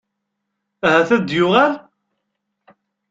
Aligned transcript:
Ahat 0.87 1.09
ad 1.17 1.23
d-yuɣal? 1.27 1.73